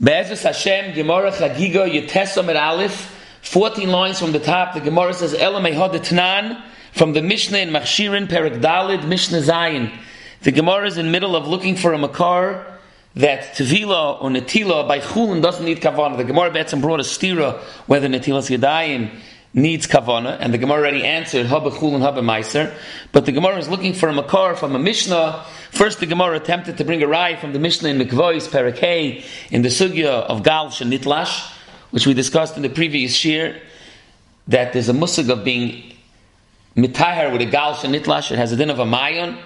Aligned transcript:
Be'ezus 0.00 0.42
Hashem, 0.42 0.94
Gemara 0.94 1.30
Chagiga, 1.32 2.60
Aleph, 2.60 3.18
14 3.42 3.88
lines 3.88 4.18
from 4.18 4.32
the 4.32 4.40
top, 4.40 4.74
the 4.74 4.80
Gemara 4.80 5.14
says, 5.14 5.34
Elam 5.34 5.64
Tnan, 5.64 6.62
from 6.92 7.12
the 7.12 7.22
Mishnah 7.22 7.58
in 7.58 7.70
Machshirin, 7.70 8.28
Perak 8.28 8.54
Dalid, 8.54 9.06
Mishnah 9.06 9.40
Zayin. 9.40 9.92
The 10.42 10.52
Gemara 10.52 10.86
is 10.86 10.98
in 10.98 11.06
the 11.06 11.12
middle 11.12 11.36
of 11.36 11.46
looking 11.46 11.76
for 11.76 11.92
a 11.92 11.98
Makar 11.98 12.66
that 13.14 13.54
Tevila 13.54 14.22
or 14.22 14.30
Netila 14.30 14.88
by 14.88 14.98
Chulin 14.98 15.42
doesn't 15.42 15.64
need 15.64 15.80
Kavanah. 15.80 16.16
The 16.16 16.24
Gemara 16.24 16.50
Betzim 16.50 16.80
brought 16.80 17.00
a 17.00 17.04
stira 17.04 17.60
whether 17.86 18.08
Netilas 18.08 18.56
Yadayim 18.56 19.10
needs 19.54 19.86
kavana, 19.86 20.36
and 20.40 20.52
the 20.52 20.58
Gemara 20.58 20.78
already 20.78 21.04
answered 21.04 21.46
haba 21.46 21.70
chul 21.70 21.94
and 21.94 22.02
haba 22.02 22.20
meiser. 22.20 22.74
But 23.12 23.26
the 23.26 23.32
Gemara 23.32 23.58
is 23.58 23.68
looking 23.68 23.92
for 23.92 24.08
a 24.08 24.12
makar 24.12 24.56
from 24.56 24.74
a 24.74 24.78
Mishnah. 24.78 25.44
First, 25.70 26.00
the 26.00 26.06
Gemara 26.06 26.36
attempted 26.36 26.78
to 26.78 26.84
bring 26.84 27.02
a 27.02 27.06
rai 27.06 27.36
from 27.36 27.52
the 27.52 27.58
Mishnah 27.58 27.90
in 27.90 27.98
Mikvois 27.98 28.48
Perakei 28.48 29.24
in 29.50 29.62
the 29.62 29.68
sugya 29.68 30.06
of 30.06 30.42
Gal 30.42 30.68
Nitlash, 30.68 31.52
which 31.90 32.06
we 32.06 32.14
discussed 32.14 32.56
in 32.56 32.62
the 32.62 32.70
previous 32.70 33.24
year. 33.24 33.60
That 34.48 34.72
there's 34.72 34.88
a 34.88 34.92
musig 34.92 35.30
of 35.30 35.44
being 35.44 35.94
mitahar 36.76 37.30
with 37.30 37.42
a 37.42 37.46
Gal 37.46 37.74
Nitlash. 37.74 38.32
It 38.32 38.38
has 38.38 38.52
a 38.52 38.56
din 38.56 38.70
of 38.70 38.78
a 38.78 38.84
mayon. 38.84 39.38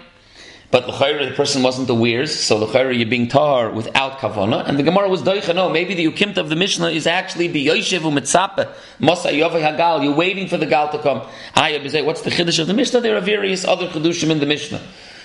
But 0.69 0.89
l'chayra, 0.89 1.29
the 1.29 1.35
person 1.35 1.63
wasn't 1.63 1.89
aware, 1.91 2.27
so 2.27 2.57
l'chayra, 2.57 2.97
you're 2.97 3.09
being 3.09 3.29
tar 3.29 3.71
without 3.71 4.19
kavana. 4.19 4.67
And 4.67 4.77
the 4.79 4.83
Gemara 4.83 5.09
was 5.09 5.23
doicha, 5.23 5.55
no, 5.55 5.69
maybe 5.69 5.95
the 5.95 6.07
ukimta 6.07 6.39
of 6.39 6.49
the 6.49 6.57
Mishnah 6.57 6.89
is 6.89 7.07
actually 7.07 7.47
be 7.47 7.65
yoshev 7.65 8.01
u'mitzape, 8.01 8.73
masa 9.01 9.33
yovay 9.33 9.63
hagal, 9.63 10.03
you're 10.03 10.15
waiting 10.15 10.49
for 10.49 10.57
the 10.57 10.67
gal 10.67 10.91
to 10.91 10.99
come. 10.99 11.23
Say 11.55 12.03
what's 12.03 12.23
the 12.23 12.31
chiddush 12.31 12.59
of 12.59 12.67
the 12.67 12.75
Mishnah? 12.75 13.01
There 13.01 13.17
are 13.17 13.21
various 13.21 13.65
other 13.65 13.87
chiddushim 13.87 14.31
in 14.31 14.41
the 14.41 14.47
Mishnah. 14.47 14.81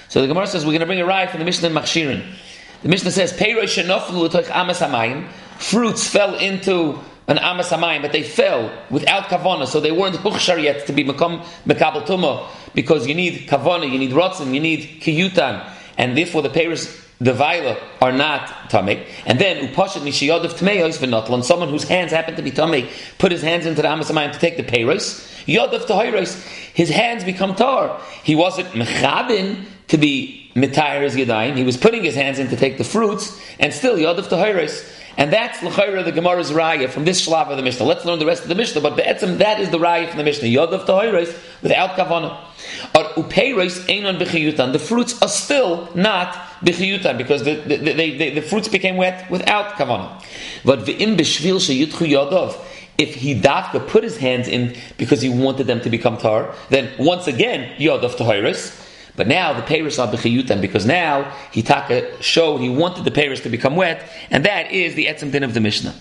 So 0.10 0.22
the 0.22 0.28
Gemara 0.28 0.46
says, 0.46 0.64
we're 0.64 0.72
going 0.72 0.82
to 0.82 0.86
bring 0.86 1.00
a 1.00 1.06
ride 1.06 1.32
from 1.32 1.40
the 1.40 1.46
Mishnah 1.46 1.70
in 1.70 1.74
Machshirin. 1.74 2.24
The 2.84 2.90
Mishnah 2.90 3.12
says, 3.12 3.34
Peiroi 3.34 3.64
shenoflu 3.64 4.50
amas 4.52 4.80
hamayim, 4.80 5.28
fruits 5.58 6.08
fell 6.08 6.36
into 6.36 7.00
an 7.32 7.40
amas 7.40 7.70
hamayim, 7.70 8.02
but 8.02 8.12
they 8.12 8.24
fell 8.24 8.70
without 8.90 9.24
kavana, 9.24 9.66
so 9.66 9.80
they 9.80 9.92
weren't 9.92 10.16
bukhshar 10.18 10.62
yet 10.62 10.86
to 10.86 10.94
be 10.94 11.04
mekam 11.04 11.44
mekabel 11.66 12.06
tumah 12.06 12.48
because 12.76 13.08
you 13.08 13.16
need 13.16 13.48
kavana, 13.48 13.90
you 13.90 13.98
need 13.98 14.12
rotzen, 14.12 14.54
you 14.54 14.60
need 14.60 15.02
kiyutan, 15.02 15.68
and 15.98 16.18
therefore 16.18 16.42
the 16.42 16.50
Paris 16.50 17.00
the 17.22 17.34
viola 17.34 17.78
are 18.02 18.12
not 18.12 18.48
tamik, 18.70 19.08
and 19.28 19.40
then 19.40 19.68
upashat 19.68 20.02
mishiyod 20.02 20.44
of 20.44 20.56
tmeos 20.56 20.98
v'notlan, 20.98 21.44
someone 21.44 21.70
whose 21.70 21.84
hands 21.88 22.12
happen 22.12 22.36
to 22.36 22.42
be 22.42 22.52
tamik, 22.52 22.90
put 23.18 23.32
his 23.32 23.44
hands 23.44 23.66
into 23.66 23.82
the 23.82 23.88
amasamayim 23.88 24.34
to 24.34 24.40
take 24.40 24.58
the 24.58 24.64
peiros, 24.64 25.42
yod 25.46 25.74
of 25.74 25.86
tahiros, 25.86 26.44
his 26.74 26.90
hands 26.90 27.24
become 27.24 27.56
tar. 27.56 28.02
He 28.24 28.36
wasn't 28.36 28.70
mechabin 28.70 29.66
to 29.90 29.98
be 29.98 30.52
mitayr 30.56 31.04
his 31.04 31.16
yadayim, 31.16 31.56
he 31.56 31.64
was 31.64 31.78
putting 31.78 32.04
his 32.04 32.16
hands 32.16 32.40
in 32.40 32.50
to 32.50 32.58
take 32.58 32.78
the 32.80 32.84
fruits, 32.84 33.40
and 33.60 33.72
still 33.72 33.98
yod 33.98 34.18
of 34.20 34.28
tahiros. 34.28 35.01
And 35.22 35.32
that's 35.32 35.62
l'chayra 35.62 36.04
the 36.04 36.12
Gemara's 36.12 36.50
raya 36.50 36.90
from 36.90 37.06
this 37.06 37.28
shlav 37.28 37.52
of 37.52 37.56
the 37.56 37.62
Mishnah. 37.62 37.86
Let's 37.86 38.04
learn 38.06 38.18
the 38.18 38.26
rest 38.26 38.42
of 38.42 38.50
the 38.50 38.56
Mishnah, 38.56 38.82
but 38.82 38.96
be'etzim 38.96 39.38
that 39.38 39.60
is 39.60 39.70
the 39.70 39.78
raya 39.78 40.10
from 40.10 40.18
the 40.18 40.24
Mishnah. 40.24 40.48
Yod 40.48 40.74
of 40.74 40.86
tahiros 40.86 41.38
without 41.62 41.92
kavana. 41.92 42.40
Or 42.96 43.04
upeiros 43.24 43.86
einon 43.86 44.18
b'chiyutan. 44.18 44.74
The 44.74 44.80
fruits 44.80 45.22
are 45.22 45.28
still 45.28 45.88
not 45.94 46.34
b'chiyutan 46.66 47.20
because 47.20 47.44
the, 47.44 47.54
the, 47.54 48.32
the, 48.32 48.42
fruits 48.42 48.68
became 48.68 48.98
wet 48.98 49.30
without 49.30 49.74
kavana. 49.74 50.24
But 50.66 50.80
v'im 50.80 51.16
b'shvil 51.16 51.58
sheyutchu 51.58 52.10
yodov. 52.10 52.60
If 52.98 53.14
he 53.14 53.40
dafka 53.40 53.88
put 53.88 54.04
his 54.04 54.18
hands 54.18 54.48
in 54.48 54.76
because 54.98 55.22
he 55.22 55.30
wanted 55.30 55.68
them 55.68 55.82
to 55.82 55.92
become 55.92 56.18
tar, 56.18 56.56
then 56.70 56.90
once 56.98 57.28
again 57.28 57.80
yod 57.80 58.04
of 58.04 58.16
tahiris. 58.16 58.88
But 59.22 59.28
now 59.28 59.54
the 59.54 59.62
peiros 59.62 60.00
are 60.04 60.12
b'chiyutan 60.12 60.62
because 60.62 60.84
now 60.84 61.32
he 61.52 61.62
taka 61.62 62.20
showed 62.24 62.58
he 62.58 62.70
wanted 62.70 63.06
the 63.06 63.12
peiros 63.12 63.44
to 63.44 63.50
become 63.50 63.76
wet, 63.76 64.10
and 64.32 64.46
that 64.46 64.72
is 64.72 64.96
the 64.96 65.06
etzem 65.06 65.32
din 65.32 65.44
of 65.44 65.54
the 65.54 65.60
Mishnah. 65.60 65.94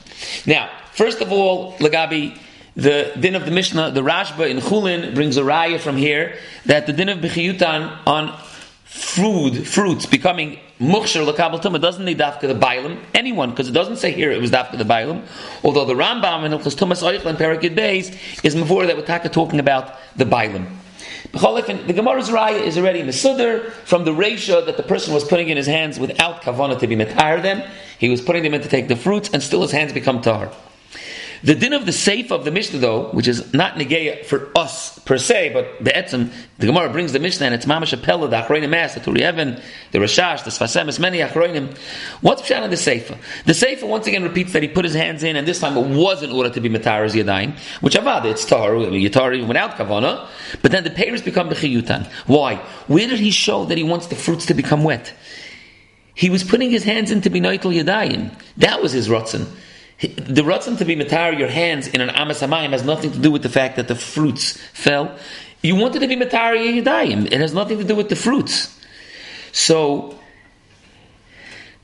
Now, 0.46 0.70
first 0.92 1.20
of 1.20 1.30
all, 1.30 1.74
Lagabi 1.74 2.38
the 2.77 3.12
din 3.20 3.34
of 3.34 3.44
the 3.44 3.50
Mishnah, 3.50 3.90
the 3.90 4.00
Rashba 4.00 4.48
in 4.48 4.56
Chulin 4.56 5.14
brings 5.14 5.36
a 5.36 5.42
raya 5.42 5.78
from 5.78 5.98
here 5.98 6.38
that 6.64 6.86
the 6.86 6.95
din 6.95 7.11
of 7.11 7.18
Bechiyutan 7.18 7.95
on 8.06 8.34
food, 8.84 9.68
fruits 9.68 10.06
becoming 10.06 10.58
mukhshar 10.80 11.30
lakabel 11.30 11.61
tumah 11.61 11.78
doesn't 11.78 12.06
need 12.06 12.20
dafka 12.20 12.48
the 12.48 12.55
bailam, 12.55 12.98
anyone, 13.12 13.50
because 13.50 13.68
it 13.68 13.72
doesn't 13.72 13.96
say 13.96 14.12
here 14.12 14.33
it 14.33 14.40
was 14.40 14.50
dafka 14.50 14.78
the 14.78 14.84
bailam. 14.84 15.27
Although 15.62 15.84
the 15.84 15.92
Rambam 15.92 16.46
in 16.46 16.52
Hilchas 16.52 16.74
Tumas 16.74 17.02
Oichel 17.02 17.27
and 17.27 17.36
Perakid 17.39 17.77
Beis 17.77 18.16
is 18.42 18.55
before 18.55 18.86
that 18.86 18.96
we're 18.96 19.28
talking 19.28 19.61
about 19.61 19.95
the 20.16 20.24
bailam. 20.24 20.80
The 21.33 21.92
Gemara's 21.95 22.29
raya 22.29 22.61
is 22.61 22.77
already 22.77 23.02
Mesuder 23.02 23.70
from 23.85 24.05
the 24.05 24.13
ratio 24.13 24.64
that 24.64 24.77
the 24.77 24.83
person 24.83 25.14
was 25.14 25.24
putting 25.24 25.48
in 25.48 25.57
his 25.57 25.67
hands 25.67 25.98
without 25.98 26.42
kavana 26.42 26.79
to 26.79 26.86
be 26.86 26.96
metar 26.96 27.41
them. 27.41 27.63
He 27.98 28.08
was 28.08 28.20
putting 28.20 28.42
them 28.42 28.55
in 28.55 28.63
to 28.63 28.68
take 28.68 28.89
the 28.89 28.96
fruits, 28.96 29.30
and 29.33 29.42
still 29.42 29.63
his 29.63 29.70
hands 29.70 29.92
become 29.92 30.23
tar. 30.23 30.51
The 31.42 31.55
din 31.55 31.73
of 31.73 31.86
the 31.86 31.92
safe 31.92 32.30
of 32.30 32.45
the 32.45 32.51
Mishnah, 32.51 32.80
though, 32.80 33.08
which 33.12 33.27
is 33.27 33.55
not 33.55 33.77
negeya 33.77 34.27
for 34.27 34.51
us 34.56 34.98
per 35.01 35.17
se, 35.17 35.52
but 35.55 35.83
the 35.83 35.90
etzim, 35.90 36.30
the 36.58 36.67
Gemara 36.67 36.90
brings 36.90 37.12
the 37.12 37.18
Mishnah 37.18 37.46
and 37.46 37.55
it's 37.55 37.64
mamash 37.64 37.98
apella, 37.98 38.28
the 38.28 38.36
achroinim 38.42 38.68
mas, 38.68 38.95
the 38.95 39.01
Turi 39.01 39.27
Even, 39.27 39.61
the 39.92 39.98
Rashash, 39.98 40.45
the 40.45 40.51
Sfasem, 40.51 40.89
as 40.89 40.98
many 40.98 41.18
achroinim. 41.18 41.74
What's 42.20 42.42
pshat 42.42 42.62
on 42.62 42.68
the 42.68 42.77
sefer? 42.77 43.17
The 43.46 43.55
sefer 43.55 43.86
once 43.86 44.06
again 44.06 44.23
repeats 44.23 44.52
that 44.52 44.62
he 44.62 44.68
put 44.68 44.84
his 44.84 44.95
hands 44.95 45.23
in, 45.23 45.36
and 45.36 45.48
this 45.48 45.61
time 45.61 45.78
it 45.78 45.96
was 45.96 46.23
in 46.23 46.30
order 46.30 46.51
to 46.51 46.61
be 46.61 46.68
mataras 46.68 47.14
yadayim, 47.14 47.57
which 47.80 47.95
avad, 47.95 48.27
it's 48.27 48.45
tar, 48.45 48.70
yatar 48.70 49.34
even 49.34 49.48
without 49.48 49.77
kavana, 49.77 50.28
but 50.61 50.72
then 50.72 50.84
the 50.84 50.90
payers 50.90 51.22
become 51.22 51.48
bechiyutan. 51.48 52.07
Why? 52.27 52.57
Where 52.86 53.08
did 53.08 53.18
he 53.18 53.30
show 53.30 53.64
that 53.64 53.78
he 53.78 53.84
wants 53.84 54.08
the 54.08 54.17
fruits 54.17 54.45
to 54.46 54.55
become 54.55 54.84
wet? 54.84 55.14
He 56.14 56.28
was 56.28 56.45
putting 56.45 56.70
his 56.70 56.84
hands 56.84 57.11
into 57.11 57.30
binoitel 57.30 57.74
yadayim. 57.74 58.30
That 58.58 58.83
was 58.83 58.92
his 58.92 59.08
rotzen. 59.08 59.46
The 60.00 60.42
ratzon 60.42 60.78
to 60.78 60.84
be 60.84 60.96
matar 60.96 61.38
your 61.38 61.48
hands 61.48 61.88
in 61.88 62.00
an 62.00 62.11
amas 62.11 62.40
hamayim 62.40 62.70
has 62.70 62.84
nothing 62.84 63.12
to 63.12 63.18
do 63.18 63.30
with 63.30 63.42
the 63.42 63.50
fact 63.50 63.77
that 63.77 63.88
the 63.88 63.94
fruits 63.94 64.56
fell. 64.72 65.14
You 65.62 65.77
wanted 65.77 66.00
to 66.00 66.08
be 66.08 66.16
matar 66.16 66.56
yedayim. 66.56 67.27
It 67.27 67.40
has 67.40 67.52
nothing 67.52 67.78
to 67.78 67.84
do 67.84 67.94
with 67.94 68.08
the 68.08 68.16
fruits. 68.16 68.78
So 69.52 70.18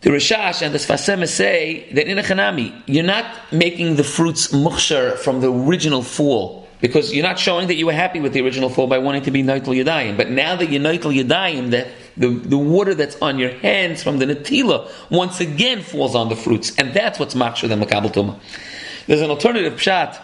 the 0.00 0.10
Rashash 0.10 0.62
and 0.62 0.72
the 0.72 0.78
Sfasem 0.78 1.26
say 1.28 1.90
that 1.92 2.06
in 2.06 2.18
a 2.18 2.22
chanami, 2.22 2.82
you're 2.86 3.04
not 3.04 3.52
making 3.52 3.96
the 3.96 4.04
fruits 4.04 4.48
mukhshar 4.48 5.16
from 5.18 5.40
the 5.40 5.52
original 5.52 6.02
fall 6.02 6.66
because 6.80 7.14
you're 7.14 7.24
not 7.24 7.38
showing 7.38 7.68
that 7.68 7.74
you 7.74 7.86
were 7.86 7.92
happy 7.92 8.20
with 8.20 8.32
the 8.32 8.40
original 8.40 8.68
fall 8.68 8.86
by 8.86 8.98
wanting 8.98 9.22
to 9.22 9.30
be 9.30 9.42
Naitel 9.42 9.82
Yadayim. 9.82 10.16
But 10.16 10.30
now 10.30 10.56
that 10.56 10.70
you're 10.70 10.80
Naitel 10.80 11.14
Yadayim, 11.14 11.70
that 11.70 11.88
the, 12.16 12.28
the 12.28 12.58
water 12.58 12.94
that's 12.94 13.16
on 13.20 13.38
your 13.38 13.50
hands 13.50 14.02
from 14.02 14.18
the 14.18 14.26
Natila 14.26 14.90
once 15.10 15.40
again 15.40 15.82
falls 15.82 16.14
on 16.14 16.28
the 16.28 16.36
fruits. 16.36 16.74
And 16.76 16.94
that's 16.94 17.18
what's 17.18 17.34
Machshir 17.34 17.68
than 17.68 17.80
Makabal 17.80 18.12
Tumah. 18.12 18.38
There's 19.06 19.20
an 19.20 19.30
alternative 19.30 19.74
pshat 19.74 20.20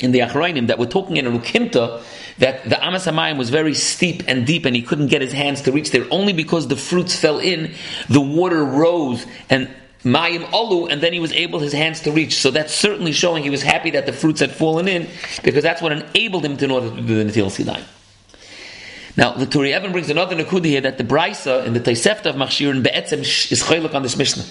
in 0.00 0.12
the 0.12 0.20
Achrayim 0.20 0.68
that 0.68 0.78
we're 0.78 0.86
talking 0.86 1.16
in 1.16 1.26
a 1.26 1.30
Rukimta 1.30 2.02
that 2.38 2.68
the 2.68 2.84
Amas 2.84 3.06
Hamayim 3.06 3.36
was 3.36 3.50
very 3.50 3.74
steep 3.74 4.22
and 4.28 4.46
deep 4.46 4.64
and 4.64 4.74
he 4.74 4.82
couldn't 4.82 5.08
get 5.08 5.20
his 5.20 5.32
hands 5.32 5.62
to 5.62 5.72
reach 5.72 5.90
there 5.90 6.06
only 6.10 6.32
because 6.32 6.68
the 6.68 6.76
fruits 6.76 7.18
fell 7.18 7.38
in, 7.38 7.74
the 8.08 8.20
water 8.20 8.64
rose 8.64 9.26
and 9.50 9.68
Mayim 10.04 10.44
Olu, 10.50 10.90
and 10.90 11.00
then 11.00 11.12
he 11.12 11.18
was 11.18 11.32
able 11.32 11.58
his 11.58 11.72
hands 11.72 12.00
to 12.02 12.12
reach. 12.12 12.40
So 12.40 12.52
that's 12.52 12.72
certainly 12.72 13.10
showing 13.10 13.42
he 13.42 13.50
was 13.50 13.62
happy 13.62 13.90
that 13.90 14.06
the 14.06 14.12
fruits 14.12 14.40
had 14.40 14.52
fallen 14.52 14.86
in, 14.86 15.08
because 15.42 15.64
that's 15.64 15.82
what 15.82 15.90
enabled 15.90 16.44
him 16.44 16.56
to 16.56 16.70
order 16.70 16.90
to 16.90 17.02
do 17.02 17.22
the 17.22 17.30
Natil 17.30 17.50
Sinai. 17.50 17.80
Now, 19.18 19.32
the 19.32 19.46
Turi 19.46 19.72
Evan 19.72 19.90
brings 19.90 20.10
another 20.10 20.36
Nakudi 20.36 20.66
here 20.66 20.80
that 20.82 20.96
the 20.96 21.02
Brisa 21.02 21.66
in 21.66 21.72
the 21.72 21.80
Taisefta 21.80 22.26
of 22.26 22.36
Machshirin 22.36 22.84
Be'etzem 22.84 23.18
is 23.50 23.60
choyluk 23.64 23.92
on 23.92 24.04
this 24.04 24.16
Mishnah. 24.16 24.44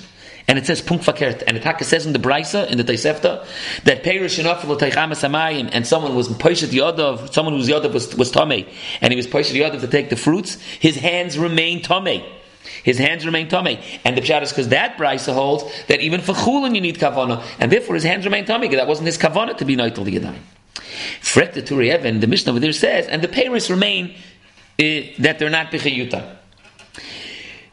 And 0.45 0.59
it 0.59 0.66
says 0.66 0.81
Punk 0.81 1.03
Fakert. 1.03 1.41
And 1.47 1.55
it 1.55 1.85
says 1.85 2.05
in 2.05 2.11
the 2.11 2.19
Brisa, 2.19 2.69
in 2.69 2.78
the 2.78 2.83
Taisefta, 2.83 3.47
that 3.85 4.03
Perish 4.03 4.38
Shinafil 4.38 4.78
Taichamas 4.78 5.23
Amayim, 5.23 5.69
and 5.72 5.88
someone 5.88 6.16
was 6.16 6.28
Poishat 6.28 6.72
Yadav, 6.78 7.33
someone 7.33 7.55
whose 7.55 7.69
Yadav 7.69 7.94
was, 7.94 8.13
was 8.17 8.29
Tomei, 8.29 8.67
and 9.00 9.13
he 9.13 9.16
was 9.16 9.25
Poishat 9.25 9.55
Yadav 9.55 9.79
to 9.79 9.88
take 9.88 10.09
the 10.09 10.17
fruits, 10.17 10.55
his 10.81 10.97
hands 10.97 11.39
remain 11.39 11.81
Tomei. 11.81 12.25
His 12.84 12.97
hands 12.97 13.25
remain 13.25 13.47
tummy. 13.47 13.81
And 14.03 14.17
the 14.17 14.22
pshat 14.22 14.41
is 14.44 14.49
because 14.49 14.67
that 14.69 14.97
brisa 14.97 15.34
holds 15.34 15.63
that 15.88 16.02
even 16.02 16.20
for 16.22 16.34
chulin 16.34 16.75
you 16.75 16.81
need 16.81 16.97
kavana, 16.97 17.41
and 17.59 17.72
therefore 17.72 17.96
his 17.96 18.03
hands 18.03 18.25
remain 18.25 18.46
tummy. 18.46 18.67
That 18.67 18.87
wasn't 18.87 19.08
his 19.08 19.17
kavana 19.17 19.58
to 19.58 19.66
be 19.66 19.78
noitel 19.78 20.05
yadayim. 20.05 20.40
Frek 21.22 21.53
the 21.53 21.61
Turi 21.61 21.93
Even, 21.93 22.20
the 22.20 22.28
Mishnah 22.28 22.52
over 22.52 22.59
there 22.59 22.72
says, 22.72 23.08
and 23.08 23.22
the 23.22 23.28
payers 23.28 23.70
remain 23.70 24.16
uh, 24.79 25.02
that 25.20 25.40
they're 25.40 25.50
not 25.50 25.72
bichayuta. 25.72 26.38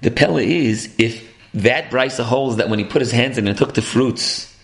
The 0.01 0.11
pella 0.11 0.43
is 0.43 0.95
if 0.99 1.31
that 1.55 1.91
brisa 1.91 2.25
holds 2.25 2.57
that 2.57 2.69
when 2.69 2.79
he 2.79 2.85
put 2.85 3.01
his 3.01 3.13
hands 3.13 3.39
in 3.39 3.47
and 3.47 3.57
took 3.57 3.75
the 3.75 3.83
fruits, 3.83 4.55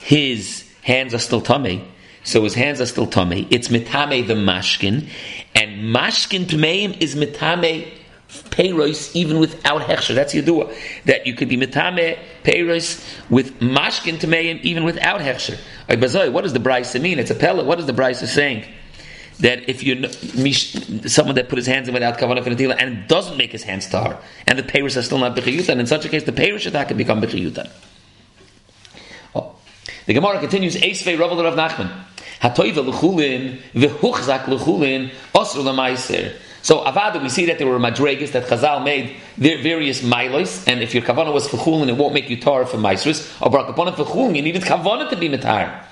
his 0.00 0.68
hands 0.82 1.14
are 1.14 1.18
still 1.18 1.40
tummy. 1.40 1.86
So 2.24 2.42
his 2.44 2.54
hands 2.54 2.80
are 2.80 2.86
still 2.86 3.06
tummy. 3.06 3.46
It's 3.50 3.68
mitame 3.68 4.26
the 4.26 4.34
mashkin, 4.34 5.08
and 5.54 5.94
mashkin 5.94 6.44
tmeim 6.44 7.00
is 7.00 7.14
mitame 7.14 7.88
peiros 8.28 9.14
even 9.14 9.38
without 9.38 9.82
hechsher. 9.82 10.14
That's 10.14 10.34
Yadua. 10.34 10.74
That 11.04 11.26
you 11.26 11.34
could 11.34 11.48
be 11.48 11.56
mitame 11.56 12.18
peiros 12.44 13.02
with 13.30 13.60
mashkin 13.60 14.18
tameim 14.18 14.60
even 14.62 14.84
without 14.84 15.20
hechsher. 15.20 15.58
What 16.32 16.42
does 16.42 16.52
the 16.52 16.60
brisa 16.60 17.00
mean? 17.00 17.18
It's 17.18 17.30
a 17.30 17.34
pellet. 17.34 17.66
What 17.66 17.80
is 17.80 17.86
the 17.86 17.92
brisa 17.92 18.26
saying? 18.26 18.64
That 19.40 19.68
if 19.68 19.82
you 19.82 20.06
someone 21.08 21.34
that 21.36 21.48
put 21.48 21.56
his 21.56 21.66
hands 21.66 21.88
in 21.88 21.94
without 21.94 22.18
kavanah 22.18 22.44
finatila 22.44 22.76
and 22.78 23.08
doesn't 23.08 23.36
make 23.36 23.52
his 23.52 23.62
hands 23.62 23.88
tar, 23.88 24.18
and 24.46 24.58
the 24.58 24.62
peiros 24.62 24.96
are 24.96 25.02
still 25.02 25.18
not 25.18 25.34
bechiyutan, 25.36 25.78
in 25.78 25.86
such 25.86 26.04
a 26.04 26.08
case 26.08 26.24
the 26.24 26.32
peiros 26.32 26.60
should 26.60 26.74
can 26.74 26.96
become 26.96 27.22
bechiyutan. 27.22 27.70
Oh. 29.34 29.56
The 30.06 30.14
Gemara 30.14 30.40
continues, 30.40 30.76
Eisvei 30.76 31.18
Rav 31.18 31.30
Rav 31.38 31.54
Nachman. 31.54 31.90
Hatoiva 32.40 32.86
l'chulin, 32.86 33.60
v'huchzak 33.74 34.46
l'chulin, 34.48 35.10
osr 35.34 35.64
l'maiser. 35.64 36.34
So 36.62 36.84
avada, 36.84 37.22
we 37.22 37.28
see 37.30 37.46
that 37.46 37.58
there 37.58 37.66
were 37.66 37.78
madregas 37.78 38.32
that 38.32 38.44
Chazal 38.44 38.84
made 38.84 39.16
their 39.38 39.62
various 39.62 40.02
milos, 40.02 40.66
and 40.66 40.82
if 40.82 40.94
your 40.94 41.02
kavana 41.02 41.32
was 41.32 41.48
for 41.48 41.56
chulin, 41.56 41.88
it 41.88 41.96
won't 41.96 42.12
make 42.12 42.28
you 42.28 42.38
tar 42.38 42.66
for 42.66 42.76
maisrus. 42.76 43.40
Or 43.40 43.50
brakapana 43.50 43.96
for 43.96 44.04
chulin, 44.04 44.36
you 44.36 44.42
needed 44.42 44.62
kavana 44.62 45.08
to 45.08 45.16
be 45.16 45.28
matar. 45.28 45.84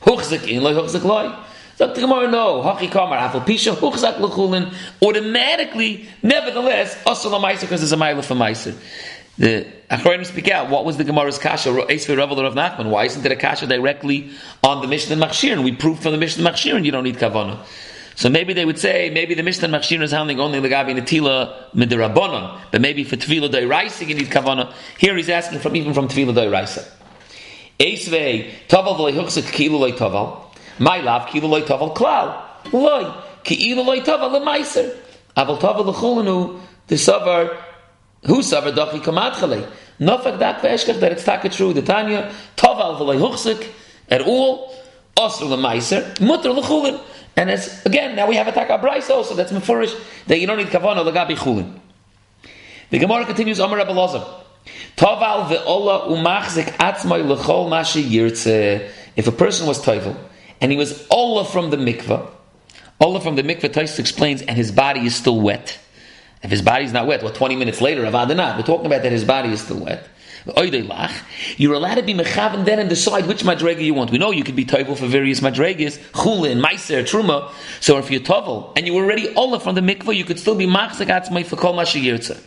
Huchzak 0.00 0.48
in, 0.48 0.62
loy 0.62 0.72
huchzak 0.72 1.04
loy. 1.04 1.34
So 1.78 1.86
the 1.86 2.00
Gemara, 2.00 2.28
no, 2.28 2.60
hachi 2.62 2.90
kamar, 2.90 3.18
afal 3.18 3.46
pisha, 3.46 3.72
huchzak 3.72 4.18
l'chulin, 4.18 4.74
automatically, 5.00 6.08
nevertheless, 6.24 7.00
osr 7.04 7.30
l'maiser, 7.30 7.60
because 7.60 7.80
there's 7.80 7.92
a 7.92 7.96
milo 7.96 8.20
for 8.20 8.34
maiser. 8.34 8.76
The 9.38 9.64
Achronim 9.88 10.26
speak 10.26 10.48
out. 10.48 10.70
What 10.70 10.84
was 10.84 10.96
the 10.96 11.04
Gemara's 11.04 11.38
kasha? 11.38 11.68
Esvei 11.68 12.18
Rav 12.18 12.32
of 12.32 12.54
Nachman. 12.54 12.90
Why 12.90 13.04
isn't 13.04 13.24
it 13.24 13.30
a 13.30 13.36
kasha 13.36 13.68
directly 13.68 14.30
on 14.64 14.82
the 14.82 14.88
Mishnah 14.88 15.14
Machshir? 15.14 15.52
And 15.52 15.62
we 15.62 15.70
prove 15.70 16.00
from 16.00 16.10
the 16.10 16.18
Mishnah 16.18 16.42
Machshir, 16.50 16.74
and 16.74 16.84
you 16.84 16.90
don't 16.90 17.04
need 17.04 17.14
kavana. 17.14 17.64
So 18.16 18.28
maybe 18.28 18.54
they 18.54 18.64
would 18.64 18.80
say, 18.80 19.10
maybe 19.10 19.34
the 19.34 19.44
Mishnah 19.44 19.68
Machshir 19.68 20.02
is 20.02 20.10
handling 20.10 20.40
only 20.40 20.58
the 20.58 20.68
Gabi 20.68 20.98
Natila 20.98 21.70
Midirabonon, 21.74 22.60
but 22.72 22.80
maybe 22.80 23.04
for 23.04 23.14
Tvila 23.14 23.48
Doiraisa 23.48 24.08
you 24.08 24.16
need 24.16 24.26
Kavana. 24.26 24.72
Here 24.98 25.14
he's 25.14 25.28
asking 25.28 25.60
from 25.60 25.76
even 25.76 25.94
from 25.94 26.08
Tvila 26.08 26.34
Doiraisa. 26.34 26.90
Eisvei, 27.78 28.50
Taval 28.66 28.96
V'lei 28.96 29.12
Huchsik 29.12 29.44
Kilu 29.52 29.78
Loi 29.78 29.92
Taval, 29.92 30.47
My 30.78 30.98
love, 30.98 31.26
Kilu 31.28 31.48
Loi 31.48 31.62
Taval 31.62 31.94
Klal, 31.94 32.72
Loi, 32.72 33.12
Ki'ilu 33.44 33.84
Loi 33.84 34.00
Taval 34.00 34.40
Lemaiser, 34.40 34.96
Aval 35.36 35.58
Taval 35.58 35.86
L'chulenu, 35.86 36.60
the 36.86 36.94
Savar, 36.94 37.56
who 38.24 38.38
Savar 38.38 38.74
Dochi 38.74 39.00
Kamatchale, 39.00 39.68
Nofak 40.00 40.38
Dak 40.38 40.60
Ve'eshkach, 40.60 41.00
that 41.00 41.12
it's 41.12 41.24
taka 41.24 41.48
true, 41.48 41.72
the 41.72 41.82
Tanya, 41.82 42.32
Taval 42.56 42.98
V'lei 42.98 43.18
Huchsik, 43.18 43.68
at 44.08 44.20
er 44.20 44.24
all, 44.24 44.74
Osr 45.16 45.44
Lemaiser, 45.44 46.20
Mutter 46.20 46.52
L'chulenu, 46.52 47.00
and 47.38 47.50
it's 47.50 47.86
again 47.86 48.16
now 48.16 48.26
we 48.26 48.34
have 48.34 48.48
a 48.48 48.52
taka 48.52 48.78
brisa 48.78 49.10
also 49.10 49.32
that's 49.36 49.52
mefurish 49.52 49.94
that 50.26 50.40
you 50.40 50.46
don't 50.48 50.58
need 50.58 50.66
kavana 50.66 51.08
lagabi 51.08 51.36
chulin. 51.36 51.78
The 52.90 52.98
Gemara 52.98 53.26
continues 53.26 53.60
Amar 53.60 53.78
Rabbi 53.78 53.92
Lazar. 53.92 54.26
Toval 54.96 55.48
ve'ola 55.48 56.08
umachzik 56.08 56.66
atzmai 56.78 57.22
lechol 57.22 57.68
mashi 57.68 58.02
yirtze. 58.02 58.90
If 59.14 59.28
a 59.28 59.32
person 59.32 59.68
was 59.68 59.80
toivel 59.80 60.16
and 60.60 60.70
he 60.72 60.78
was 60.78 61.06
ola 61.10 61.44
from 61.44 61.70
the 61.70 61.76
mikvah, 61.76 62.28
ola 63.00 63.20
from 63.20 63.36
the 63.36 63.42
mikvah, 63.42 63.72
Tais 63.72 63.98
explains, 63.98 64.42
and 64.42 64.56
his 64.56 64.72
body 64.72 65.06
is 65.06 65.14
still 65.14 65.40
wet. 65.40 65.78
If 66.42 66.50
his 66.50 66.62
body 66.62 66.84
is 66.84 66.92
not 66.92 67.06
wet, 67.06 67.22
well, 67.22 67.32
20 67.32 67.56
minutes 67.56 67.80
later, 67.80 68.02
avadanat, 68.02 68.56
we're 68.56 68.62
talking 68.62 68.86
about 68.86 69.02
that 69.02 69.12
his 69.12 69.24
body 69.24 69.50
is 69.50 69.60
still 69.60 69.80
wet. 69.80 70.08
You're 71.56 71.74
allowed 71.74 71.96
to 71.96 72.02
be 72.02 72.14
mechavan 72.14 72.64
then 72.64 72.78
and 72.78 72.88
decide 72.88 73.26
which 73.26 73.42
madrega 73.42 73.82
you 73.82 73.92
want. 73.92 74.10
We 74.10 74.18
know 74.18 74.30
you 74.30 74.44
could 74.44 74.56
be 74.56 74.64
tovel 74.64 74.96
for 74.96 75.06
various 75.06 75.40
madregas, 75.40 75.98
chulin, 76.12 76.64
meiser, 76.64 77.02
truma. 77.02 77.52
So 77.80 77.98
if 77.98 78.10
you're 78.10 78.20
tovel 78.20 78.72
and 78.76 78.86
you 78.86 78.94
were 78.94 79.02
already 79.02 79.34
ola 79.34 79.60
from 79.60 79.74
the 79.74 79.82
mikvah, 79.82 80.16
you 80.16 80.24
could 80.24 80.38
still 80.38 80.54
be 80.54 80.66
machzak 80.66 81.30
my 81.30 81.42
for 81.42 81.56
kol 81.56 81.74
mashiyirtza. 81.74 82.40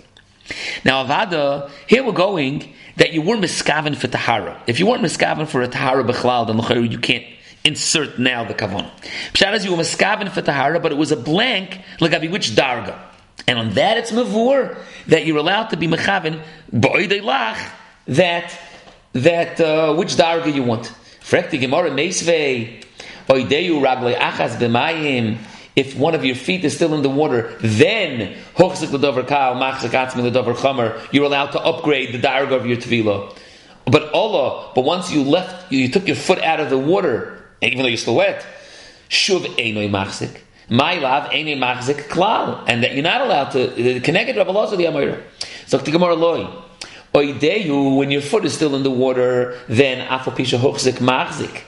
Now 0.83 1.05
avada, 1.05 1.69
here 1.85 2.03
we're 2.03 2.11
going 2.13 2.73
that 2.97 3.13
you 3.13 3.21
were 3.21 3.35
miskaven 3.35 3.95
for 3.95 4.07
tahara. 4.07 4.61
If 4.67 4.79
you 4.79 4.87
weren't 4.87 5.03
miskaven 5.03 5.47
for 5.47 5.61
a 5.61 5.67
tahara 5.67 6.03
bechlal, 6.03 6.47
then 6.47 6.91
you 6.91 6.97
can't 6.97 7.25
insert 7.63 8.19
now 8.19 8.43
the 8.43 8.53
kavon. 8.53 8.89
Pshat 9.33 9.53
is 9.53 9.65
you 9.65 9.71
were 9.71 9.83
for 10.29 10.41
tahara, 10.41 10.79
but 10.79 10.91
it 10.91 10.97
was 10.97 11.11
a 11.11 11.17
blank, 11.17 11.81
like 11.99 12.13
which 12.27 12.51
darga. 12.51 12.99
And 13.47 13.59
on 13.59 13.71
that 13.71 13.97
it's 13.97 14.11
mavur 14.11 14.77
that 15.07 15.25
you're 15.25 15.37
allowed 15.37 15.67
to 15.67 15.77
be 15.77 15.87
mechaven 15.87 16.41
lach 16.71 17.69
that 18.07 18.57
that 19.13 19.59
uh, 19.59 19.93
which 19.95 20.15
darga 20.15 20.53
you 20.53 20.63
want. 20.63 20.91
Frekti 21.21 21.59
Gemara 21.59 21.91
Oideyu 23.27 23.81
Achas 24.15 24.57
B'Mayim. 24.57 25.37
If 25.73 25.95
one 25.95 26.15
of 26.15 26.25
your 26.25 26.35
feet 26.35 26.65
is 26.65 26.75
still 26.75 26.93
in 26.93 27.01
the 27.01 27.09
water, 27.09 27.55
then. 27.61 28.35
You're 28.57 28.65
allowed 31.23 31.51
to 31.51 31.59
upgrade 31.61 32.13
the 32.13 32.19
darga 32.19 32.51
of 32.51 32.65
your 32.65 32.75
tefillah. 32.75 33.37
But 33.85 34.11
Allah, 34.13 34.71
but 34.75 34.83
once 34.83 35.11
you 35.11 35.23
left, 35.23 35.71
you 35.71 35.87
took 35.89 36.07
your 36.07 36.17
foot 36.17 36.39
out 36.39 36.59
of 36.59 36.69
the 36.69 36.77
water, 36.77 37.40
even 37.69 37.83
though 37.83 37.87
you're 37.87 37.97
still 37.97 38.15
wet. 38.15 38.45
Shuv 39.09 39.45
Einoi 39.57 39.89
Machzik. 39.89 40.41
My 40.69 40.95
love 40.95 41.29
Einoi 41.31 41.57
Machzik 41.57 42.07
Klal, 42.07 42.63
and 42.67 42.83
that 42.83 42.93
you're 42.93 43.03
not 43.03 43.21
allowed 43.21 43.51
to 43.51 43.97
uh, 43.97 43.99
connect 44.01 44.29
it 44.29 44.37
Rabbi 44.37 44.51
the 44.51 44.85
Amira. 44.85 45.21
So 45.67 45.77
the 45.77 45.91
Gemara 45.91 46.15
Loi. 46.15 46.47
Oideyu, 47.13 47.97
when 47.97 48.09
your 48.09 48.21
foot 48.21 48.45
is 48.45 48.53
still 48.53 48.73
in 48.75 48.83
the 48.83 48.91
water, 48.91 49.59
then 49.67 50.07
afopisha 50.07 50.57
hochzik 50.57 50.99
machzik. 50.99 51.63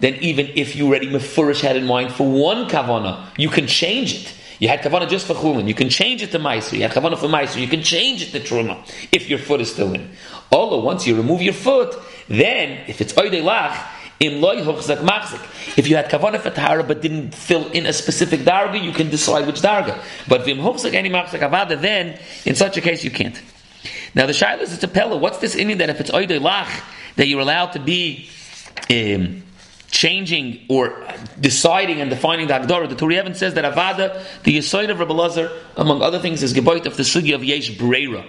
Then 0.00 0.14
even 0.16 0.48
if 0.56 0.74
you 0.74 0.88
already 0.88 1.08
mefurish 1.08 1.60
had 1.60 1.76
in 1.76 1.86
mind 1.86 2.12
for 2.12 2.28
one 2.28 2.68
kavana, 2.68 3.24
you 3.38 3.48
can 3.48 3.68
change 3.68 4.14
it. 4.14 4.34
You 4.58 4.68
had 4.68 4.80
kavana 4.80 5.08
just 5.08 5.26
for 5.26 5.34
chulin. 5.34 5.68
You 5.68 5.74
can 5.74 5.88
change 5.88 6.22
it 6.22 6.32
to 6.32 6.40
meiser. 6.40 6.72
You 6.72 6.82
had 6.82 6.90
kavana 6.90 7.16
for 7.16 7.28
meiser. 7.28 7.60
You 7.60 7.68
can 7.68 7.82
change 7.82 8.22
it 8.22 8.32
to 8.32 8.40
truma 8.40 8.84
if 9.12 9.28
your 9.28 9.38
foot 9.38 9.60
is 9.60 9.72
still 9.72 9.92
in. 9.94 10.10
Although 10.50 10.80
once 10.80 11.06
you 11.06 11.16
remove 11.16 11.42
your 11.42 11.54
foot, 11.54 11.94
then 12.26 12.80
if 12.88 13.00
it's 13.00 13.12
oidei 13.12 13.42
If 14.24 15.88
you 15.88 15.96
had 15.96 16.08
kavana 16.08 16.40
for 16.40 16.50
tahara 16.50 16.84
but 16.84 17.02
didn't 17.02 17.34
fill 17.34 17.68
in 17.70 17.86
a 17.86 17.92
specific 17.92 18.40
darga, 18.40 18.80
you 18.82 18.92
can 18.92 19.10
decide 19.10 19.46
which 19.46 19.60
darga. 19.60 19.98
But 20.28 20.44
vim 20.44 20.58
hochzak 20.58 20.94
any 20.94 21.10
machzik 21.10 21.40
avada, 21.40 21.80
then 21.80 22.18
in 22.44 22.54
such 22.54 22.76
a 22.76 22.80
case 22.80 23.02
you 23.02 23.10
can't. 23.10 23.40
Now 24.14 24.26
the 24.26 24.32
shaila 24.32 24.60
is 24.60 24.82
a 24.82 24.88
pella. 24.88 25.16
What's 25.16 25.38
this 25.38 25.54
Indian 25.56 25.78
that 25.78 25.90
if 25.90 26.00
it's 26.00 26.10
oidei 26.10 26.40
lach 26.40 26.82
that 27.16 27.26
you're 27.26 27.40
allowed 27.40 27.72
to 27.72 27.80
be 27.80 28.28
um, 28.90 29.42
changing 29.90 30.66
or 30.68 31.04
deciding 31.40 32.00
and 32.00 32.08
defining 32.08 32.46
the 32.46 32.54
Hagdara? 32.54 32.88
The 32.88 32.94
Turi 32.94 33.16
Evan 33.16 33.34
says 33.34 33.54
that 33.54 33.64
avada 33.64 34.22
the 34.44 34.56
yisoid 34.56 34.90
of 34.90 35.00
Rabbi 35.00 35.14
Lazar, 35.14 35.50
among 35.76 36.00
other 36.00 36.20
things, 36.20 36.42
is 36.44 36.54
geboit 36.54 36.86
of 36.86 36.96
the 36.96 37.02
sugi 37.02 37.34
of 37.34 37.42
yesh 37.42 37.72
breira. 37.72 38.24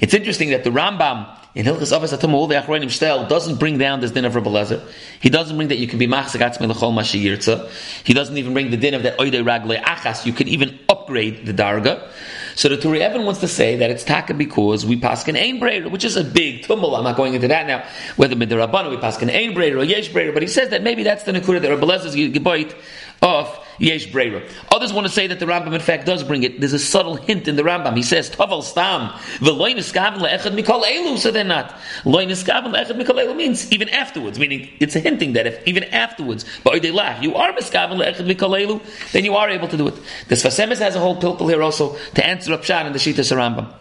It's 0.00 0.14
interesting 0.14 0.50
that 0.50 0.64
the 0.64 0.70
Rambam 0.70 1.36
in 1.54 1.64
Hilchas 1.64 1.98
Avos 1.98 2.16
Atum 2.16 2.34
all 2.34 2.46
the 2.46 2.54
Achronim 2.54 2.84
Shtel 2.84 3.28
doesn't 3.28 3.58
bring 3.58 3.78
down 3.78 4.00
this 4.00 4.10
din 4.10 4.24
of 4.24 4.34
Rabbi 4.34 4.50
Lezer. 4.50 4.86
He 5.20 5.30
doesn't 5.30 5.56
bring 5.56 5.68
that 5.68 5.78
you 5.78 5.86
can 5.86 5.98
be 5.98 6.06
machzik 6.06 6.40
atzmi 6.40 6.68
l'chol 6.68 6.92
mashiyirtza. 6.92 7.70
He 8.04 8.14
doesn't 8.14 8.36
even 8.36 8.52
bring 8.52 8.70
the 8.70 8.76
din 8.76 8.94
of 8.94 9.02
that 9.04 9.18
Oidei 9.18 9.42
ragle 9.42 9.82
achas. 9.82 10.26
You 10.26 10.32
can 10.32 10.48
even 10.48 10.78
upgrade 10.88 11.46
the 11.46 11.54
darga. 11.54 12.06
So 12.54 12.68
the 12.68 12.76
Turi 12.76 13.00
Evan 13.00 13.24
wants 13.24 13.40
to 13.40 13.48
say 13.48 13.76
that 13.76 13.90
it's 13.90 14.04
taka 14.04 14.34
because 14.34 14.84
we 14.84 14.96
pass 14.96 15.26
an 15.28 15.36
ain 15.36 15.60
breder, 15.60 15.90
which 15.90 16.04
is 16.04 16.16
a 16.16 16.24
big 16.24 16.64
tumble. 16.66 16.94
I'm 16.96 17.04
not 17.04 17.16
going 17.16 17.34
into 17.34 17.48
that 17.48 17.66
now. 17.66 17.86
Whether 18.16 18.36
midirabana 18.36 18.90
we 18.90 18.96
pass 18.96 19.20
an 19.22 19.30
ain 19.30 19.54
breder 19.54 19.78
or 19.78 19.84
yesh 19.84 20.10
breder, 20.10 20.34
but 20.34 20.42
he 20.42 20.48
says 20.48 20.70
that 20.70 20.82
maybe 20.82 21.02
that's 21.02 21.22
the 21.22 21.32
nakuda 21.32 21.62
that 21.62 21.70
Rabbi 21.70 21.86
Lezer's 21.86 22.14
geboit 22.14 22.74
of 23.22 23.67
yesh 23.78 24.08
breder. 24.08 24.48
Others 24.72 24.92
want 24.92 25.06
to 25.06 25.12
say 25.12 25.26
that 25.26 25.40
the 25.40 25.46
Rambam 25.46 25.74
in 25.74 25.80
fact 25.80 26.06
does 26.06 26.24
bring 26.24 26.42
it. 26.42 26.60
There's 26.60 26.72
a 26.72 26.78
subtle 26.78 27.16
hint 27.16 27.48
in 27.48 27.56
the 27.56 27.62
Rambam. 27.62 27.96
He 27.96 28.02
says 28.02 28.30
taval 28.30 28.62
stam 28.62 29.10
v'loy 29.38 29.74
mikol 29.74 30.82
elu. 30.82 31.18
So 31.18 31.30
they're 31.30 31.44
not 31.44 31.74
loy 32.04 32.26
mikol 32.26 32.72
elu 32.72 33.36
means 33.36 33.70
even 33.72 33.88
afterwards. 33.88 34.38
Meaning 34.38 34.68
it's 34.80 34.96
a 34.96 35.00
hinting 35.00 35.34
that 35.34 35.46
if 35.46 35.66
even 35.66 35.84
afterwards, 35.84 36.44
laugh, 36.64 37.22
you 37.22 37.34
are 37.34 37.52
miskaven 37.52 37.98
leechad 38.00 38.26
mikol 38.26 38.58
elu, 38.60 39.12
then 39.12 39.24
you 39.24 39.34
are 39.34 39.48
able 39.48 39.68
to 39.68 39.76
do 39.76 39.88
it. 39.88 39.94
The 40.28 40.34
Sfasemis 40.34 40.78
has 40.78 40.96
a 40.96 41.00
whole 41.00 41.20
pilpul 41.20 41.48
here 41.48 41.62
also 41.62 41.96
to 42.14 42.26
answer 42.26 42.56
Rapshan 42.56 42.86
in 42.86 42.92
the 42.92 42.98
Shita 42.98 43.20
Sarambam. 43.20 43.72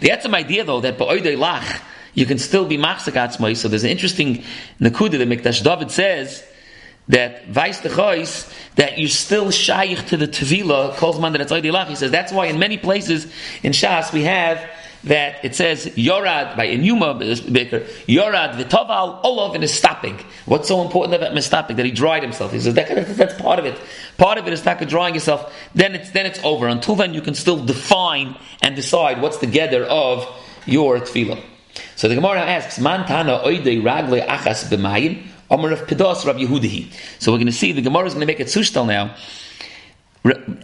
The 0.00 0.08
etzem 0.08 0.34
idea 0.34 0.64
though 0.64 0.80
that 0.80 0.98
ba'oidei 0.98 1.36
lach 1.36 1.80
you 2.14 2.26
can 2.26 2.38
still 2.38 2.66
be 2.66 2.76
machzak 2.76 3.12
atzmai. 3.12 3.56
So 3.56 3.68
there's 3.68 3.84
an 3.84 3.90
interesting 3.90 4.42
nakuda 4.80 5.18
that 5.18 5.28
Mikdash 5.28 5.62
David 5.62 5.90
says 5.90 6.44
that 7.08 7.46
vice 7.48 7.80
the 7.80 7.88
choice 7.88 8.52
that 8.76 8.98
you're 8.98 9.08
still 9.08 9.50
shaykh 9.50 10.06
to 10.06 10.16
the 10.16 10.28
tevila 10.28 10.94
calls 10.96 11.18
man 11.18 11.32
that 11.32 11.40
it's. 11.40 11.52
He 11.88 11.94
says 11.96 12.10
that's 12.10 12.32
why 12.32 12.46
in 12.46 12.58
many 12.58 12.78
places 12.78 13.26
in 13.62 13.72
Shas 13.72 14.12
we 14.12 14.24
have 14.24 14.68
that 15.04 15.44
it 15.44 15.54
says 15.54 15.86
Yorad 15.86 16.56
by 16.56 16.66
Enuma 16.68 17.52
Baker 17.52 17.80
Yorad 18.06 18.54
v'toval 18.54 19.20
Olav 19.24 19.54
and 19.54 19.64
is 19.64 19.72
stopping. 19.72 20.18
What's 20.44 20.68
so 20.68 20.82
important 20.82 21.14
about 21.14 21.32
him 21.32 21.40
stopping 21.40 21.76
that 21.76 21.86
he 21.86 21.92
dried 21.92 22.22
himself? 22.22 22.52
He 22.52 22.60
says 22.60 22.74
that, 22.74 23.06
that's 23.16 23.40
part 23.40 23.58
of 23.58 23.64
it. 23.64 23.78
Part 24.16 24.38
of 24.38 24.46
it 24.46 24.52
is 24.52 24.64
not 24.64 24.80
drying 24.88 25.14
yourself. 25.14 25.52
Then 25.74 25.94
it's 25.94 26.10
then 26.10 26.26
it's 26.26 26.42
over. 26.44 26.66
Until 26.66 26.96
then, 26.96 27.14
you 27.14 27.20
can 27.20 27.34
still 27.34 27.64
define 27.64 28.36
and 28.60 28.74
decide 28.74 29.22
what's 29.22 29.38
the 29.38 29.46
gather 29.46 29.84
of 29.84 30.26
your 30.66 30.98
tefillah. 30.98 31.42
So 31.96 32.08
the 32.08 32.14
Gemara 32.16 32.40
asks, 32.40 32.78
Man 32.78 33.06
tana 33.06 33.40
oidei 33.44 33.80
ragle 33.80 34.26
achas 34.26 34.64
b'mayim, 34.68 35.26
Omer 35.50 35.72
of 35.72 35.86
Pedos 35.86 36.26
Rav 36.26 36.36
Yehudihi. 36.36 36.92
So 37.18 37.32
we're 37.32 37.38
going 37.38 37.46
to 37.46 37.52
see 37.52 37.72
the 37.72 37.80
Gemara 37.80 38.06
is 38.06 38.14
going 38.14 38.20
to 38.20 38.26
make 38.26 38.40
it 38.40 38.48
sushtal 38.48 38.86
now. 38.86 39.14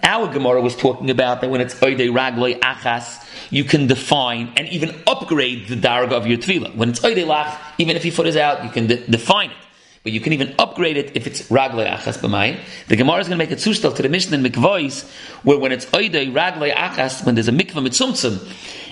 Our 0.02 0.30
Gemara 0.30 0.60
was 0.60 0.76
talking 0.76 1.08
about 1.08 1.40
that 1.40 1.48
when 1.48 1.62
it's 1.62 1.74
oidei 1.76 2.10
ragle 2.10 2.58
achas, 2.60 3.24
you 3.50 3.64
can 3.64 3.86
define 3.86 4.52
and 4.56 4.68
even 4.68 4.94
upgrade 5.06 5.68
the 5.68 5.76
darga 5.76 6.12
of 6.12 6.26
your 6.26 6.36
tefillah. 6.36 6.74
When 6.74 6.90
it's 6.90 7.00
oidei 7.00 7.24
lach, 7.24 7.56
even 7.78 7.96
if 7.96 8.04
your 8.04 8.12
foot 8.12 8.26
is 8.26 8.36
out, 8.36 8.62
you 8.62 8.70
can 8.70 8.86
de- 8.86 9.06
define 9.06 9.50
it. 9.50 9.56
But 10.02 10.12
you 10.12 10.20
can 10.20 10.34
even 10.34 10.54
upgrade 10.58 10.98
it 10.98 11.16
if 11.16 11.26
it's 11.26 11.48
ragle 11.48 11.88
achas 11.88 12.18
b'mayim. 12.18 12.58
The 12.88 12.96
Gemara 12.96 13.20
is 13.20 13.28
going 13.28 13.38
to 13.38 13.42
make 13.42 13.52
it 13.52 13.58
sushtal 13.58 13.96
to 13.96 14.02
the 14.02 14.10
Mishnah 14.10 14.36
in 14.36 14.44
Mikvois, 14.44 15.10
where 15.44 15.58
when 15.58 15.72
it's 15.72 15.86
oidei 15.86 16.30
ragle 16.30 16.70
achas, 16.74 17.24
when 17.24 17.36
there's 17.36 17.48
a 17.48 17.52
mikvah 17.52 17.86
mitzumtzum, 17.86 18.46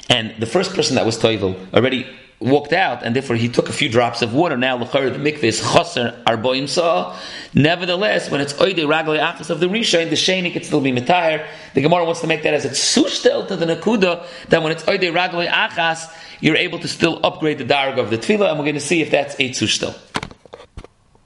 and 0.08 0.34
the 0.40 0.46
first 0.46 0.74
person 0.74 0.94
that 0.94 1.04
was 1.04 1.18
toivel 1.18 1.54
already 1.74 2.06
walked 2.44 2.72
out, 2.72 3.02
and 3.02 3.14
therefore 3.14 3.36
he 3.36 3.48
took 3.48 3.68
a 3.68 3.72
few 3.72 3.88
drops 3.88 4.22
of 4.22 4.34
water. 4.34 4.56
Now 4.56 4.78
the 4.78 4.84
mikveh 4.86 5.44
is 5.44 5.60
chaser 5.60 6.22
arboim 6.26 6.68
saw. 6.68 7.16
Nevertheless, 7.54 8.30
when 8.30 8.40
it's 8.40 8.52
oide 8.54 8.76
ragli 8.76 9.20
achas 9.20 9.50
of 9.50 9.60
the 9.60 9.66
rishon, 9.66 10.10
the 10.10 10.16
sheni 10.16 10.52
could 10.52 10.64
still 10.64 10.80
be 10.80 10.92
mitayr. 10.92 11.46
The 11.74 11.80
Gemara 11.80 12.04
wants 12.04 12.20
to 12.22 12.26
make 12.26 12.42
that 12.42 12.54
as 12.54 12.64
a 12.64 12.70
tzushtel 12.70 13.48
to 13.48 13.56
the 13.56 13.66
nakuda 13.66 14.26
that 14.48 14.62
when 14.62 14.72
it's 14.72 14.84
oide 14.84 15.12
ragli 15.12 15.48
achas, 15.48 16.12
you're 16.40 16.56
able 16.56 16.78
to 16.80 16.88
still 16.88 17.20
upgrade 17.24 17.58
the 17.58 17.64
darg 17.64 17.98
of 17.98 18.10
the 18.10 18.18
tefillah, 18.18 18.50
and 18.50 18.58
we're 18.58 18.64
going 18.64 18.74
to 18.74 18.80
see 18.80 19.00
if 19.00 19.10
that's 19.10 19.34
a 19.36 19.50
tzushtel. 19.50 20.11